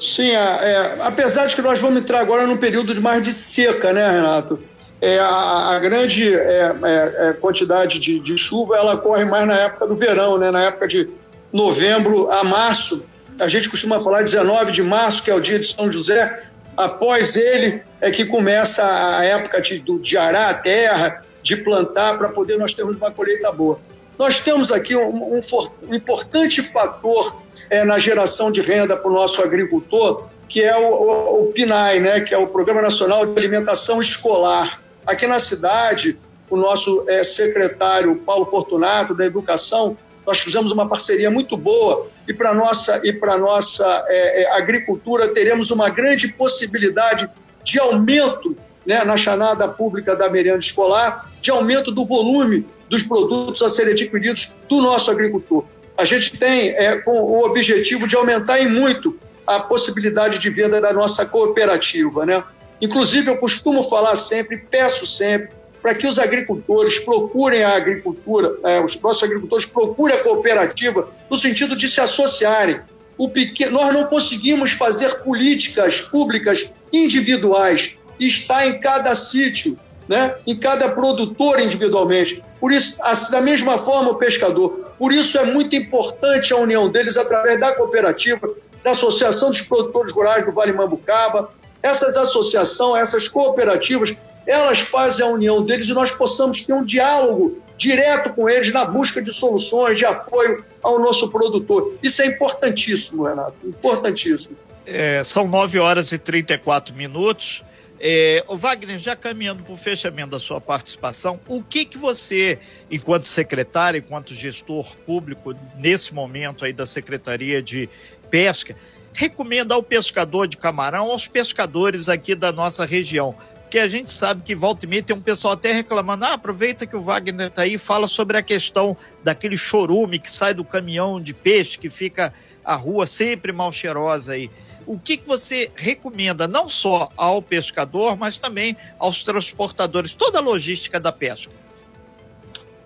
Sim, 0.00 0.30
é, 0.30 0.34
é, 0.34 0.98
apesar 1.00 1.46
de 1.46 1.54
que 1.54 1.62
nós 1.62 1.80
vamos 1.80 2.02
entrar 2.02 2.20
agora 2.20 2.46
num 2.46 2.56
período 2.56 2.92
de 2.92 3.00
mais 3.00 3.22
de 3.22 3.32
seca, 3.32 3.92
né, 3.92 4.10
Renato? 4.10 4.60
É, 5.00 5.18
a, 5.18 5.70
a, 5.70 5.78
grande 5.80 6.32
é, 6.32 6.72
é, 6.82 7.28
é, 7.28 7.32
quantidade 7.32 7.98
de, 7.98 8.20
de, 8.20 8.38
chuva 8.38 8.76
ela 8.76 8.94
ocorre 8.94 9.24
mais 9.24 9.46
na 9.48 9.58
época 9.58 9.86
do 9.86 9.96
verão, 9.96 10.38
né? 10.38 10.50
na 10.52 10.62
época 10.62 10.86
de 10.86 11.08
novembro 11.52 12.30
a 12.30 12.44
março. 12.44 13.04
A 13.40 13.48
gente 13.48 13.68
costuma 13.68 14.00
falar 14.00 14.22
19 14.22 14.70
de 14.70 14.82
março, 14.82 15.20
que 15.22 15.28
é 15.28 15.34
o 15.34 15.40
dia 15.40 15.58
de 15.58 15.66
São 15.66 15.90
José. 15.90 16.44
Após 16.76 17.36
ele 17.36 17.82
é 18.00 18.12
que 18.12 18.24
começa 18.24 18.84
a 18.84 19.24
época 19.24 19.60
de, 19.60 19.80
de 19.80 20.16
arar 20.16 20.50
a 20.50 20.54
terra, 20.54 21.22
de 21.42 21.56
plantar, 21.56 22.18
para 22.18 22.28
poder 22.28 22.58
nós 22.58 22.74
termos 22.74 22.96
uma 22.96 23.10
colheita 23.10 23.50
boa. 23.50 23.78
Nós 24.18 24.40
temos 24.40 24.70
aqui 24.70 24.94
um, 24.94 25.36
um, 25.36 25.40
um 25.88 25.94
importante 25.94 26.62
fator 26.62 27.36
é, 27.70 27.84
na 27.84 27.98
geração 27.98 28.52
de 28.52 28.60
renda 28.60 28.96
para 28.96 29.10
o 29.10 29.14
nosso 29.14 29.42
agricultor, 29.42 30.28
que 30.48 30.62
é 30.62 30.76
o, 30.76 30.92
o, 30.92 31.42
o, 31.48 31.52
PNAE, 31.52 32.00
né, 32.00 32.20
que 32.20 32.34
é 32.34 32.38
o 32.38 32.46
Programa 32.46 32.82
Nacional 32.82 33.24
de 33.26 33.38
Alimentação 33.38 34.00
Escolar. 34.00 34.80
Aqui 35.06 35.26
na 35.26 35.38
cidade, 35.38 36.18
o 36.50 36.56
nosso 36.56 37.04
é, 37.08 37.24
secretário 37.24 38.14
Paulo 38.16 38.44
Fortunato, 38.46 39.14
da 39.14 39.24
Educação, 39.24 39.96
nós 40.26 40.38
fizemos 40.38 40.70
uma 40.70 40.88
parceria 40.88 41.30
muito 41.30 41.56
boa 41.56 42.08
e 42.28 42.32
para 42.32 42.54
nossa 42.54 43.00
e 43.02 43.12
para 43.12 43.36
nossa 43.36 44.04
é, 44.06 44.42
é, 44.42 44.56
agricultura 44.56 45.28
teremos 45.28 45.70
uma 45.70 45.88
grande 45.90 46.28
possibilidade 46.28 47.28
de 47.64 47.80
aumento 47.80 48.56
né, 48.86 49.04
na 49.04 49.16
chamada 49.16 49.66
pública 49.68 50.14
da 50.16 50.28
merenda 50.28 50.58
escolar, 50.58 51.30
de 51.40 51.50
aumento 51.50 51.90
do 51.90 52.04
volume 52.04 52.66
dos 52.88 53.02
produtos 53.02 53.62
a 53.62 53.68
serem 53.68 53.92
adquiridos 53.92 54.54
do 54.68 54.80
nosso 54.80 55.10
agricultor. 55.10 55.64
A 55.96 56.04
gente 56.04 56.36
tem 56.38 56.70
é, 56.70 56.98
com 56.98 57.12
o 57.12 57.44
objetivo 57.44 58.06
de 58.06 58.16
aumentar 58.16 58.60
em 58.60 58.68
muito 58.68 59.16
a 59.46 59.60
possibilidade 59.60 60.38
de 60.38 60.50
venda 60.50 60.80
da 60.80 60.92
nossa 60.92 61.24
cooperativa. 61.24 62.24
Né? 62.24 62.42
Inclusive, 62.80 63.30
eu 63.30 63.36
costumo 63.36 63.82
falar 63.84 64.16
sempre, 64.16 64.58
peço 64.58 65.06
sempre, 65.06 65.50
para 65.80 65.94
que 65.94 66.06
os 66.06 66.18
agricultores 66.18 67.00
procurem 67.00 67.64
a 67.64 67.76
agricultura, 67.76 68.56
é, 68.64 68.80
os 68.80 68.98
nossos 69.00 69.24
agricultores 69.24 69.66
procurem 69.66 70.16
a 70.16 70.22
cooperativa 70.22 71.12
no 71.28 71.36
sentido 71.36 71.74
de 71.74 71.88
se 71.88 72.00
associarem. 72.00 72.80
O 73.18 73.28
pequeno, 73.28 73.72
nós 73.72 73.92
não 73.92 74.04
conseguimos 74.04 74.72
fazer 74.72 75.22
políticas 75.22 76.00
públicas 76.00 76.70
individuais. 76.92 77.94
Está 78.26 78.66
em 78.66 78.78
cada 78.78 79.14
sítio, 79.14 79.78
né? 80.08 80.34
em 80.46 80.56
cada 80.56 80.88
produtor 80.88 81.60
individualmente. 81.60 82.42
Por 82.60 82.72
isso, 82.72 82.96
assim, 83.02 83.32
da 83.32 83.40
mesma 83.40 83.82
forma, 83.82 84.10
o 84.10 84.14
pescador. 84.14 84.92
Por 84.98 85.12
isso 85.12 85.38
é 85.38 85.44
muito 85.44 85.74
importante 85.74 86.52
a 86.52 86.56
união 86.56 86.88
deles 86.90 87.16
através 87.16 87.58
da 87.58 87.74
cooperativa, 87.74 88.48
da 88.82 88.90
Associação 88.90 89.50
dos 89.50 89.62
Produtores 89.62 90.12
Rurais 90.12 90.44
do 90.44 90.52
Vale 90.52 90.72
Mambucaba. 90.72 91.50
Essas 91.82 92.16
associações, 92.16 93.02
essas 93.02 93.28
cooperativas, 93.28 94.14
elas 94.46 94.80
fazem 94.80 95.26
a 95.26 95.28
união 95.28 95.64
deles 95.64 95.88
e 95.88 95.92
nós 95.92 96.12
possamos 96.12 96.62
ter 96.62 96.72
um 96.72 96.84
diálogo 96.84 97.60
direto 97.76 98.30
com 98.30 98.48
eles 98.48 98.72
na 98.72 98.84
busca 98.84 99.20
de 99.20 99.32
soluções, 99.32 99.98
de 99.98 100.06
apoio 100.06 100.64
ao 100.82 101.00
nosso 101.00 101.28
produtor. 101.30 101.94
Isso 102.02 102.22
é 102.22 102.26
importantíssimo, 102.26 103.24
Renato, 103.24 103.56
importantíssimo. 103.64 104.56
É, 104.86 105.22
são 105.24 105.46
9 105.48 105.78
horas 105.78 106.12
e 106.12 106.18
34 106.18 106.94
minutos. 106.94 107.64
É, 108.04 108.44
o 108.48 108.56
Wagner, 108.56 108.98
já 108.98 109.14
caminhando 109.14 109.62
para 109.62 109.72
o 109.72 109.76
fechamento 109.76 110.30
da 110.30 110.40
sua 110.40 110.60
participação, 110.60 111.38
o 111.46 111.62
que 111.62 111.84
que 111.84 111.96
você, 111.96 112.58
enquanto 112.90 113.22
secretário, 113.22 113.98
enquanto 113.98 114.34
gestor 114.34 114.96
público, 115.06 115.54
nesse 115.78 116.12
momento 116.12 116.64
aí 116.64 116.72
da 116.72 116.84
Secretaria 116.84 117.62
de 117.62 117.88
Pesca, 118.28 118.74
recomenda 119.12 119.76
ao 119.76 119.84
pescador 119.84 120.48
de 120.48 120.56
camarão, 120.56 121.04
aos 121.04 121.28
pescadores 121.28 122.08
aqui 122.08 122.34
da 122.34 122.50
nossa 122.50 122.84
região? 122.84 123.36
Porque 123.60 123.78
a 123.78 123.86
gente 123.86 124.10
sabe 124.10 124.42
que 124.42 124.52
volta 124.52 124.84
e 124.84 124.88
meia 124.88 125.02
tem 125.04 125.14
um 125.14 125.22
pessoal 125.22 125.54
até 125.54 125.72
reclamando, 125.72 126.24
ah, 126.24 126.32
aproveita 126.32 126.84
que 126.84 126.96
o 126.96 127.02
Wagner 127.02 127.46
está 127.46 127.62
aí 127.62 127.78
fala 127.78 128.08
sobre 128.08 128.36
a 128.36 128.42
questão 128.42 128.96
daquele 129.22 129.56
chorume 129.56 130.18
que 130.18 130.28
sai 130.28 130.54
do 130.54 130.64
caminhão 130.64 131.20
de 131.20 131.32
peixe, 131.32 131.78
que 131.78 131.88
fica 131.88 132.34
a 132.64 132.74
rua 132.74 133.06
sempre 133.06 133.52
mal 133.52 133.72
cheirosa 133.72 134.32
aí 134.32 134.50
o 134.86 134.98
que, 134.98 135.16
que 135.16 135.26
você 135.26 135.70
recomenda 135.74 136.46
não 136.46 136.68
só 136.68 137.10
ao 137.16 137.42
pescador, 137.42 138.16
mas 138.16 138.38
também 138.38 138.76
aos 138.98 139.22
transportadores, 139.22 140.12
toda 140.12 140.38
a 140.38 140.42
logística 140.42 140.98
da 140.98 141.12
pesca? 141.12 141.52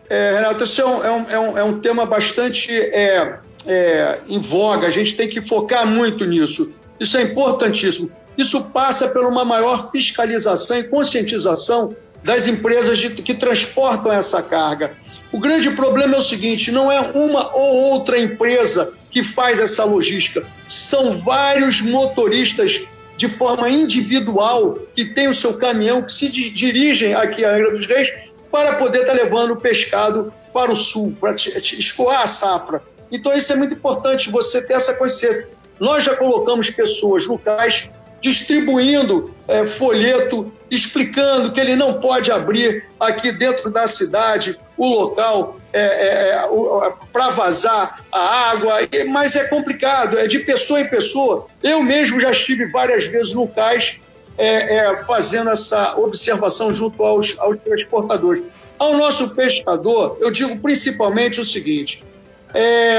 É, 0.09 0.35
Renato, 0.35 0.65
esse 0.65 0.81
é 0.81 0.87
um, 0.87 1.05
é 1.05 1.11
um, 1.11 1.31
é 1.31 1.39
um, 1.39 1.59
é 1.59 1.65
um 1.65 1.81
tema 1.81 2.07
bastante 2.07 2.73
é, 2.73 3.39
é, 3.67 4.19
em 4.29 4.39
voga, 4.39 4.87
a 4.87 4.91
gente 4.91 5.17
tem 5.17 5.29
que 5.29 5.41
focar 5.41 5.87
muito 5.87 6.25
nisso. 6.25 6.73
Isso 6.99 7.17
é 7.17 7.23
importantíssimo. 7.23 8.11
Isso 8.39 8.63
passa 8.65 9.09
por 9.09 9.25
uma 9.25 9.45
maior 9.45 9.91
fiscalização 9.91 10.79
e 10.79 10.85
conscientização 10.85 11.97
das 12.23 12.47
empresas 12.47 12.99
de, 12.99 13.11
que 13.11 13.35
transportam 13.35 14.13
essa 14.13 14.43
carga. 14.43 14.93
O 15.33 15.39
grande 15.39 15.71
problema 15.71 16.15
é 16.15 16.19
o 16.19 16.23
seguinte: 16.23 16.71
não 16.71 16.91
é 16.91 17.01
uma 17.01 17.55
ou 17.55 17.77
outra 17.93 18.19
empresa 18.19 18.93
que 19.17 19.25
faz 19.25 19.59
essa 19.59 19.83
logística, 19.83 20.45
são 20.69 21.19
vários 21.19 21.81
motoristas 21.81 22.83
de 23.17 23.31
forma 23.31 23.71
individual 23.71 24.79
que 24.95 25.07
têm 25.07 25.27
o 25.27 25.33
seu 25.33 25.57
caminhão, 25.57 26.03
que 26.03 26.13
se 26.13 26.29
dirigem 26.29 27.15
aqui 27.15 27.43
à 27.43 27.55
Angra 27.55 27.71
dos 27.71 27.87
Reis 27.87 28.13
para 28.51 28.75
poder 28.75 29.01
estar 29.01 29.15
levando 29.15 29.53
o 29.53 29.57
pescado 29.57 30.31
para 30.53 30.71
o 30.71 30.77
sul, 30.77 31.17
para 31.19 31.35
escoar 31.35 32.21
a 32.21 32.27
safra. 32.27 32.83
Então, 33.11 33.33
isso 33.33 33.51
é 33.55 33.57
muito 33.57 33.73
importante, 33.73 34.29
você 34.29 34.61
ter 34.61 34.75
essa 34.75 34.93
consciência. 34.93 35.49
Nós 35.81 36.05
já 36.05 36.15
colocamos 36.15 36.69
pessoas 36.69 37.27
locais 37.27 37.89
distribuindo 38.21 39.35
é, 39.47 39.67
folheto 39.67 40.53
explicando 40.71 41.53
que 41.53 41.61
ele 41.61 41.77
não 41.77 42.01
pode 42.01 42.33
abrir 42.33 42.85
aqui 42.99 43.31
dentro 43.31 43.71
da 43.71 43.87
cidade 43.87 44.59
o 44.77 44.87
local 44.87 45.57
é, 45.73 45.81
é, 45.81 46.31
é 46.35 46.93
para 47.13 47.31
vazar 47.31 48.05
a 48.11 48.51
água, 48.51 48.79
mas 49.09 49.37
é 49.37 49.47
complicado, 49.49 50.19
é 50.19 50.27
de 50.27 50.41
pessoa 50.41 50.81
em 50.81 50.89
pessoa. 50.89 51.47
Eu 51.63 51.83
mesmo 51.83 52.21
já 52.21 52.31
estive 52.31 52.67
várias 52.67 53.07
vezes 53.07 53.33
no 53.33 53.47
cais 53.47 53.99
é, 54.37 54.77
é, 54.77 54.97
fazendo 55.05 55.51
essa 55.51 55.97
observação 55.97 56.73
junto 56.75 57.03
aos, 57.03 57.39
aos 57.39 57.57
transportadores. 57.59 58.43
Ao 58.79 58.95
nosso 58.95 59.35
pescador, 59.35 60.19
eu 60.21 60.31
digo 60.31 60.59
principalmente 60.59 61.41
o 61.41 61.45
seguinte: 61.45 62.05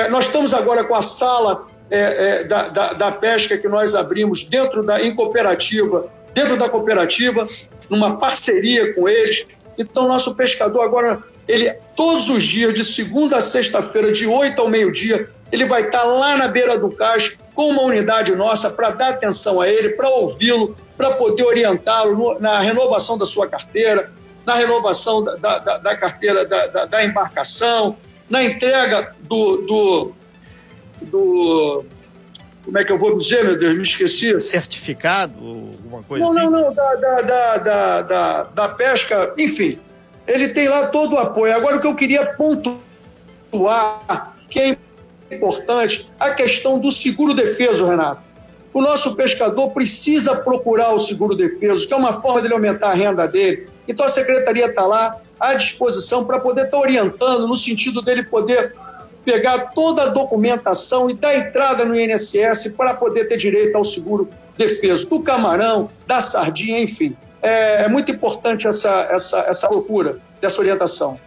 nós 0.09 0.25
estamos 0.25 0.51
agora 0.51 0.83
com 0.83 0.95
a 0.95 1.03
sala 1.03 1.67
é, 1.89 2.00
é, 2.00 2.44
da, 2.44 2.67
da, 2.67 2.94
da, 2.94 3.12
pesca 3.12 3.58
que 3.58 3.67
nós 3.67 3.96
abrimos 3.96 4.44
dentro 4.44 4.84
da 4.84 5.01
em 5.01 5.15
cooperativa, 5.15 6.12
dentro 6.34 6.58
da 6.58 6.70
cooperativa, 6.70 7.46
numa 7.89 8.17
parceria 8.17 8.94
com 8.94 9.08
eles. 9.08 9.46
Então, 9.77 10.08
nosso 10.08 10.36
pescador 10.36 10.82
agora, 10.82 11.20
ele 11.48 11.72
todos 11.96 12.29
os 12.29 12.44
dias, 12.44 12.74
de 12.74 12.84
segunda 12.84 13.38
a 13.38 13.41
sexta-feira, 13.41 14.12
de 14.12 14.27
8 14.27 14.60
ao 14.60 14.70
meio-dia, 14.70 15.29
ele 15.51 15.65
vai 15.65 15.84
estar 15.84 16.03
lá 16.03 16.36
na 16.36 16.48
beira 16.48 16.77
do 16.77 16.89
cais 16.89 17.38
com 17.53 17.70
uma 17.70 17.84
unidade 17.84 18.36
nossa 18.36 18.70
para 18.70 18.89
dar 18.91 19.10
atenção 19.10 19.62
a 19.62 19.67
ele, 19.67 19.89
para 19.89 20.10
ouvi-lo, 20.10 20.75
para 20.96 21.12
poder 21.12 21.44
orientá-lo 21.44 22.38
na 22.39 22.60
renovação 22.60 23.17
da 23.17 23.25
sua 23.25 23.48
carteira, 23.48 24.12
na 24.46 24.56
renovação 24.56 25.24
da, 25.24 25.36
da, 25.36 25.77
da 25.77 25.96
carteira 25.96 26.46
da, 26.46 26.86
da, 26.86 27.03
embarcação, 27.03 27.98
na 28.29 28.44
entrega 28.44 29.12
do, 29.22 29.58
do 29.58 30.13
do. 31.01 31.84
Como 32.63 32.77
é 32.77 32.84
que 32.84 32.92
eu 32.92 32.98
vou 32.98 33.18
dizer, 33.18 33.46
meu 33.46 33.58
Deus? 33.58 33.77
Me 33.77 33.84
esqueci. 33.84 34.38
Certificado? 34.39 35.34
Alguma 35.38 36.04
coisa 36.04 36.25
não, 36.25 36.32
assim? 36.32 36.42
Não, 36.42 36.51
não, 36.51 36.74
da, 36.74 36.96
da, 36.96 37.22
da, 37.22 38.01
da, 38.01 38.44
da 38.44 38.70
pesca, 38.70 39.34
enfim. 39.38 39.80
Ele 40.27 40.50
tem 40.50 40.68
lá 40.68 40.88
todo 40.88 41.13
o 41.13 41.18
apoio. 41.18 41.56
Agora, 41.56 41.77
o 41.77 41.82
que 41.82 41.88
eu 41.88 41.96
queria 41.96 42.25
pontuar, 42.25 44.36
que 44.50 44.60
é 44.60 44.77
importante, 45.32 46.12
a 46.20 46.32
questão 46.32 46.77
do 46.77 46.92
seguro 46.92 47.34
defeso, 47.34 47.86
Renato. 47.86 48.27
O 48.74 48.82
nosso 48.82 49.16
pescador 49.16 49.72
precisa 49.72 50.36
procurar 50.36 50.94
o 50.94 51.00
seguro 51.00 51.36
defeso, 51.36 51.88
que 51.88 51.94
é 51.94 51.98
uma 51.98 52.13
forma 52.13 52.42
dele 52.42 52.54
aumentar 52.54 52.89
a 52.89 52.94
renda 52.94 53.27
dele. 53.27 53.68
Então 53.88 54.06
a 54.06 54.10
secretaria 54.10 54.68
está 54.68 54.86
lá 54.86 55.20
à 55.39 55.56
disposição 55.56 56.25
para 56.25 56.39
poder 56.39 56.66
estar 56.66 56.77
tá 56.77 56.84
orientando 56.84 57.48
no 57.48 57.56
sentido 57.56 58.01
dele 58.01 58.25
poder 58.25 58.75
pegar 59.27 59.72
toda 59.75 60.03
a 60.03 60.05
documentação 60.07 61.10
e 61.10 61.13
dar 61.13 61.36
entrada 61.36 61.84
no 61.84 62.00
INSS 62.00 62.69
para 62.77 62.93
poder 62.93 63.25
ter 63.25 63.36
direito 63.36 63.75
ao 63.75 63.84
seguro 63.84 64.29
defeso 64.57 65.05
do 65.05 65.19
camarão, 65.19 65.89
da 66.07 66.22
sardinha, 66.22 66.79
enfim. 66.79 67.13
É, 67.41 67.84
é 67.84 67.89
muito 67.89 68.10
importante 68.10 68.65
essa, 68.65 69.05
essa, 69.12 69.39
essa 69.39 69.67
loucura 69.67 70.17
dessa 70.39 70.62
orientação. 70.62 71.19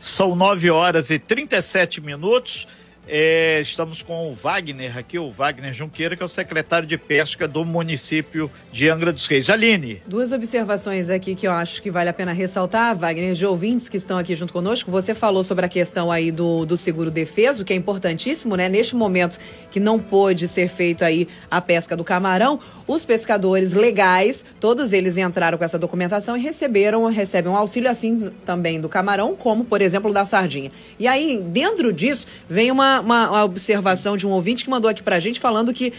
São 0.00 0.36
9 0.36 0.70
horas 0.70 1.10
e 1.10 1.18
37 1.18 2.00
minutos. 2.00 2.68
É, 3.06 3.60
estamos 3.60 4.02
com 4.02 4.30
o 4.30 4.32
Wagner 4.32 4.96
aqui, 4.96 5.18
o 5.18 5.30
Wagner 5.30 5.72
Junqueira, 5.72 6.16
que 6.16 6.22
é 6.22 6.26
o 6.26 6.28
secretário 6.28 6.86
de 6.86 6.96
Pesca 6.96 7.46
do 7.46 7.64
município 7.64 8.50
de 8.72 8.88
Angra 8.88 9.12
dos 9.12 9.26
Reis. 9.26 9.50
Aline. 9.50 10.02
Duas 10.06 10.32
observações 10.32 11.10
aqui 11.10 11.34
que 11.34 11.46
eu 11.46 11.52
acho 11.52 11.82
que 11.82 11.90
vale 11.90 12.08
a 12.08 12.12
pena 12.12 12.32
ressaltar, 12.32 12.96
Wagner, 12.96 13.34
de 13.34 13.44
ouvintes 13.44 13.88
que 13.88 13.96
estão 13.96 14.16
aqui 14.16 14.34
junto 14.34 14.52
conosco. 14.52 14.90
Você 14.90 15.14
falou 15.14 15.42
sobre 15.42 15.66
a 15.66 15.68
questão 15.68 16.10
aí 16.10 16.30
do, 16.30 16.64
do 16.64 16.76
seguro 16.76 17.10
defeso, 17.10 17.64
que 17.64 17.72
é 17.72 17.76
importantíssimo, 17.76 18.56
né? 18.56 18.68
Neste 18.68 18.96
momento 18.96 19.38
que 19.70 19.78
não 19.78 19.98
pôde 19.98 20.48
ser 20.48 20.68
feito 20.68 21.04
aí 21.04 21.28
a 21.50 21.60
pesca 21.60 21.96
do 21.96 22.04
camarão, 22.04 22.58
os 22.86 23.04
pescadores 23.04 23.72
legais, 23.72 24.44
todos 24.60 24.92
eles 24.92 25.16
entraram 25.16 25.56
com 25.56 25.64
essa 25.64 25.78
documentação 25.78 26.36
e 26.36 26.40
receberam, 26.40 27.04
recebem 27.06 27.50
um 27.50 27.56
auxílio 27.56 27.90
assim 27.90 28.30
também 28.44 28.80
do 28.80 28.88
camarão, 28.88 29.34
como 29.34 29.64
por 29.64 29.80
exemplo 29.80 30.12
da 30.12 30.24
sardinha. 30.24 30.70
E 30.98 31.06
aí, 31.06 31.42
dentro 31.42 31.92
disso, 31.92 32.26
vem 32.48 32.70
uma, 32.70 32.93
uma, 33.00 33.30
uma 33.30 33.44
observação 33.44 34.16
de 34.16 34.26
um 34.26 34.30
ouvinte 34.30 34.64
que 34.64 34.70
mandou 34.70 34.90
aqui 34.90 35.02
pra 35.02 35.20
gente 35.20 35.40
falando 35.40 35.72
que, 35.72 35.92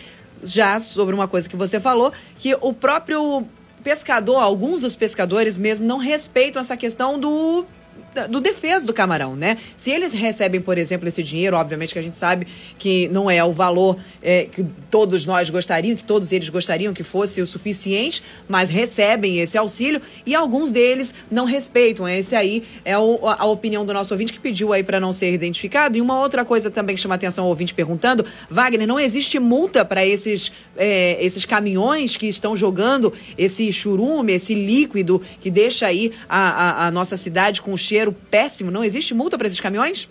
já 0.44 0.80
sobre 0.80 1.16
uma 1.16 1.28
coisa 1.28 1.48
que 1.50 1.56
você 1.56 1.80
falou, 1.80 2.12
que 2.38 2.56
o 2.62 2.74
próprio 2.74 3.46
pescador, 3.84 4.38
alguns 4.38 4.82
dos 4.82 4.96
pescadores 4.96 5.58
mesmo, 5.58 5.86
não 5.86 5.98
respeitam 5.98 6.60
essa 6.60 6.76
questão 6.76 7.20
do 7.20 7.66
do 8.30 8.40
defeso 8.40 8.88
do 8.88 8.94
camarão, 8.94 9.36
né? 9.36 9.58
Se 9.76 9.92
eles 9.92 10.14
recebem, 10.14 10.62
por 10.62 10.78
exemplo, 10.78 11.08
esse 11.08 11.22
dinheiro, 11.22 11.58
obviamente 11.58 11.94
que 11.94 12.00
a 12.00 12.02
gente 12.02 12.16
sabe 12.16 12.48
que 12.78 13.08
não 13.10 13.30
é 13.30 13.44
o 13.44 13.52
valor 13.52 13.98
é, 14.22 14.46
que 14.46 14.66
todos 14.90 15.26
nós 15.26 15.50
gostariam, 15.50 15.96
que 15.96 16.04
todos 16.04 16.32
eles 16.32 16.50
gostariam 16.50 16.94
que 16.94 17.04
fosse 17.04 17.42
o 17.42 17.48
suficiente, 17.48 18.24
mas 18.48 18.70
recebem 18.70 19.40
esse 19.40 19.58
auxílio 19.58 20.02
e 20.26 20.34
alguns 20.34 20.72
deles 20.72 21.14
não 21.30 21.46
respeitam. 21.46 22.08
Esse 22.08 22.36
aí 22.36 22.64
é 22.84 22.98
o, 22.98 23.20
a 23.28 23.46
opinião 23.46 23.86
do 23.86 23.94
nosso 23.94 24.14
ouvinte 24.14 24.34
que 24.34 24.40
pediu 24.40 24.74
aí 24.74 24.84
para 24.84 25.00
não 25.00 25.12
ser 25.12 25.32
identificado. 25.34 25.98
E 25.98 26.02
uma 26.02 26.20
outra 26.20 26.46
coisa 26.46 26.70
também 26.70 26.96
que 26.96 27.02
chama 27.02 27.16
atenção 27.16 27.46
o 27.46 27.50
ouvinte 27.50 27.74
perguntando, 27.74 28.26
Wagner, 28.50 28.88
não 28.88 29.00
existe 29.00 29.40
multa 29.40 29.84
para 29.84 30.06
esses, 30.06 30.52
é, 30.78 31.24
esses 31.24 31.46
caminhões 31.46 32.16
que 32.16 32.28
estão 32.28 32.56
jogando 32.56 33.14
esse 33.38 33.72
churume, 33.72 34.34
esse 34.34 34.54
líquido 34.54 35.22
que 35.42 35.50
deixa 35.50 35.88
aí 35.88 36.12
a, 36.30 36.40
a, 36.40 36.88
a 36.88 36.92
nossa 36.92 37.18
cidade 37.18 37.62
com 37.62 37.74
um 37.74 37.78
cheiro 38.06 38.16
péssimo? 38.30 38.72
Não 38.72 38.84
existe 38.84 39.14
multa 39.14 39.38
para 39.38 39.48
esses 39.48 39.60
caminhões? 39.60 40.10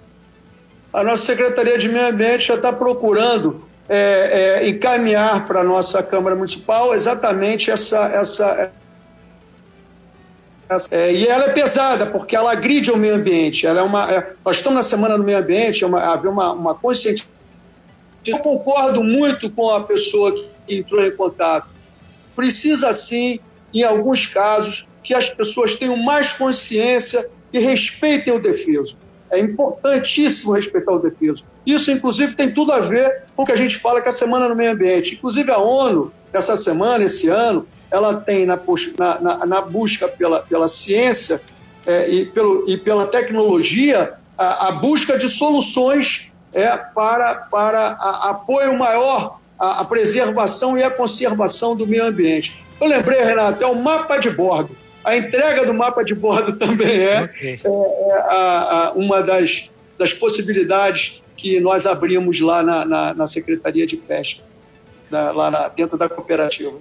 A 0.92 1.02
nossa 1.02 1.24
Secretaria 1.24 1.78
de 1.78 1.88
Meio 1.88 2.08
Ambiente 2.08 2.48
já 2.48 2.54
está 2.54 2.72
procurando 2.72 3.64
é, 3.88 4.60
é, 4.62 4.68
encaminhar 4.68 5.46
para 5.46 5.60
a 5.60 5.64
nossa 5.64 6.02
Câmara 6.02 6.34
Municipal 6.34 6.94
exatamente 6.94 7.70
essa. 7.70 8.06
essa, 8.06 8.72
essa 10.68 10.94
é, 10.94 11.12
e 11.12 11.26
ela 11.26 11.46
é 11.46 11.52
pesada, 11.52 12.06
porque 12.06 12.34
ela 12.34 12.52
agride 12.52 12.90
o 12.90 12.96
meio 12.96 13.14
ambiente. 13.14 13.66
Ela 13.66 13.80
é 13.80 13.82
uma, 13.82 14.10
é, 14.10 14.32
nós 14.44 14.56
estamos 14.56 14.76
na 14.76 14.82
Semana 14.82 15.16
do 15.16 15.24
Meio 15.24 15.38
Ambiente, 15.38 15.84
é 15.84 15.86
uma, 15.86 16.00
havia 16.00 16.30
uma, 16.30 16.52
uma 16.52 16.74
conscientização. 16.74 17.32
Eu 18.26 18.38
concordo 18.38 19.04
muito 19.04 19.50
com 19.50 19.68
a 19.70 19.82
pessoa 19.82 20.32
que 20.32 20.78
entrou 20.78 21.04
em 21.04 21.14
contato. 21.14 21.68
Precisa, 22.34 22.90
sim, 22.92 23.38
em 23.80 23.84
alguns 23.84 24.26
casos, 24.26 24.86
que 25.02 25.14
as 25.14 25.28
pessoas 25.28 25.74
tenham 25.74 25.96
mais 25.96 26.32
consciência 26.32 27.28
e 27.52 27.58
respeitem 27.58 28.34
o 28.34 28.38
defeso. 28.38 28.96
É 29.30 29.38
importantíssimo 29.38 30.52
respeitar 30.52 30.92
o 30.92 30.98
defeso. 30.98 31.44
Isso, 31.66 31.90
inclusive, 31.90 32.34
tem 32.34 32.52
tudo 32.52 32.72
a 32.72 32.80
ver 32.80 33.24
com 33.34 33.42
o 33.42 33.46
que 33.46 33.52
a 33.52 33.56
gente 33.56 33.78
fala 33.78 34.00
que 34.00 34.08
é 34.08 34.10
a 34.10 34.12
Semana 34.12 34.48
no 34.48 34.54
Meio 34.54 34.72
Ambiente. 34.72 35.14
Inclusive, 35.14 35.50
a 35.50 35.58
ONU, 35.58 36.12
essa 36.32 36.56
semana, 36.56 37.04
esse 37.04 37.28
ano, 37.28 37.66
ela 37.90 38.14
tem 38.14 38.46
na, 38.46 38.58
na, 39.20 39.46
na 39.46 39.60
busca 39.60 40.08
pela, 40.08 40.40
pela 40.40 40.68
ciência 40.68 41.40
é, 41.86 42.08
e, 42.08 42.26
pelo, 42.26 42.68
e 42.68 42.76
pela 42.76 43.06
tecnologia 43.06 44.14
a, 44.36 44.68
a 44.68 44.72
busca 44.72 45.18
de 45.18 45.28
soluções 45.28 46.28
é, 46.52 46.76
para, 46.76 47.34
para 47.34 47.96
a, 48.00 48.30
apoio 48.30 48.78
maior 48.78 49.38
à, 49.58 49.80
à 49.80 49.84
preservação 49.84 50.76
e 50.78 50.82
à 50.82 50.90
conservação 50.90 51.76
do 51.76 51.86
meio 51.86 52.06
ambiente. 52.06 52.63
Eu 52.80 52.86
lembrei, 52.86 53.22
Renato, 53.22 53.62
é 53.62 53.66
o 53.66 53.74
mapa 53.74 54.16
de 54.18 54.30
bordo. 54.30 54.76
A 55.04 55.16
entrega 55.16 55.66
do 55.66 55.74
mapa 55.74 56.02
de 56.02 56.14
bordo 56.14 56.56
também 56.58 57.00
é, 57.00 57.22
okay. 57.22 57.60
é, 57.62 57.68
é 57.68 58.18
a, 58.18 58.88
a, 58.88 58.92
uma 58.92 59.22
das, 59.22 59.68
das 59.98 60.14
possibilidades 60.14 61.20
que 61.36 61.60
nós 61.60 61.86
abrimos 61.86 62.40
lá 62.40 62.62
na, 62.62 62.84
na, 62.84 63.14
na 63.14 63.26
Secretaria 63.26 63.86
de 63.86 63.96
Pesca, 63.96 64.42
da, 65.10 65.30
lá 65.30 65.50
na, 65.50 65.68
dentro 65.68 65.98
da 65.98 66.08
cooperativa. 66.08 66.78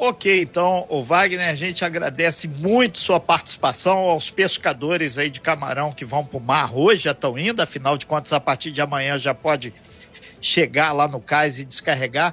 Ok, 0.00 0.42
então, 0.42 0.86
o 0.88 1.02
Wagner, 1.02 1.48
a 1.48 1.56
gente 1.56 1.84
agradece 1.84 2.46
muito 2.46 2.98
sua 2.98 3.18
participação 3.18 3.98
aos 3.98 4.30
pescadores 4.30 5.18
aí 5.18 5.28
de 5.28 5.40
camarão 5.40 5.90
que 5.90 6.04
vão 6.04 6.24
para 6.24 6.38
o 6.38 6.40
mar 6.40 6.72
hoje, 6.72 7.02
já 7.02 7.10
estão 7.10 7.36
indo, 7.36 7.60
afinal 7.60 7.98
de 7.98 8.06
contas, 8.06 8.32
a 8.32 8.38
partir 8.38 8.70
de 8.70 8.80
amanhã 8.80 9.18
já 9.18 9.34
pode 9.34 9.74
chegar 10.40 10.92
lá 10.92 11.08
no 11.08 11.20
cais 11.20 11.58
e 11.58 11.64
descarregar. 11.64 12.32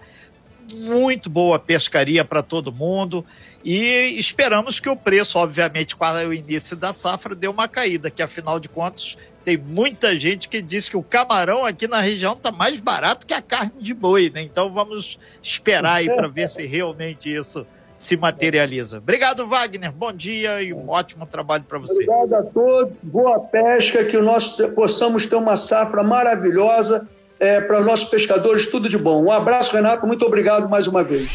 Muito 0.73 1.29
boa 1.29 1.59
pescaria 1.59 2.25
para 2.25 2.41
todo 2.41 2.71
mundo. 2.71 3.25
E 3.63 4.17
esperamos 4.17 4.79
que 4.79 4.89
o 4.89 4.95
preço, 4.95 5.37
obviamente, 5.37 5.95
com 5.95 6.05
o 6.05 6.33
início 6.33 6.75
da 6.75 6.93
safra, 6.93 7.35
dê 7.35 7.47
uma 7.47 7.67
caída, 7.67 8.09
que 8.09 8.21
afinal 8.21 8.59
de 8.59 8.69
contas 8.69 9.17
tem 9.45 9.57
muita 9.57 10.17
gente 10.17 10.49
que 10.49 10.59
diz 10.59 10.89
que 10.89 10.97
o 10.97 11.03
camarão 11.03 11.63
aqui 11.63 11.87
na 11.87 12.01
região 12.01 12.33
está 12.33 12.51
mais 12.51 12.79
barato 12.79 13.27
que 13.27 13.33
a 13.33 13.41
carne 13.43 13.79
de 13.79 13.93
boi, 13.93 14.31
né? 14.33 14.41
Então 14.41 14.73
vamos 14.73 15.19
esperar 15.41 15.97
aí 15.97 16.07
para 16.07 16.27
ver 16.27 16.49
se 16.49 16.65
realmente 16.65 17.31
isso 17.31 17.65
se 17.95 18.17
materializa. 18.17 18.97
Obrigado, 18.97 19.47
Wagner. 19.47 19.91
Bom 19.91 20.11
dia 20.11 20.63
e 20.63 20.73
um 20.73 20.89
ótimo 20.89 21.27
trabalho 21.27 21.63
para 21.63 21.77
você. 21.77 22.03
Obrigado 22.09 22.33
a 22.33 22.43
todos. 22.43 23.01
Boa 23.01 23.39
pesca, 23.39 24.03
que 24.03 24.17
nós 24.17 24.49
possamos 24.75 25.27
ter 25.27 25.35
uma 25.35 25.55
safra 25.55 26.01
maravilhosa 26.01 27.07
é, 27.39 27.61
para 27.61 27.79
os 27.79 27.85
nossos 27.85 28.09
pescadores. 28.09 28.67
Tudo 28.67 28.89
de 28.89 28.97
bom. 28.97 29.23
Um 29.23 29.31
abraço, 29.31 29.73
Renato. 29.73 30.05
Muito 30.05 30.25
obrigado 30.25 30.69
mais 30.69 30.87
uma 30.87 31.03
vez. 31.03 31.29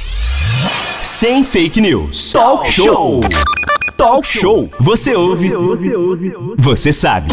Sem 1.00 1.44
fake 1.44 1.80
news. 1.80 2.32
Talk 2.32 2.70
show. 2.70 3.20
Talk 3.96 4.26
show. 4.26 4.70
Você 4.80 5.14
ouve. 5.14 5.50
Você 6.56 6.92
sabe. 6.92 7.28